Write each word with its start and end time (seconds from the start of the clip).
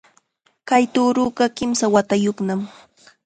Kay 0.67 0.83
tuuruqa 0.93 1.45
kimsa 1.57 1.85
watayuqnam 1.93 2.61